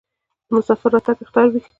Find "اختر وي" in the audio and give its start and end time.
1.23-1.61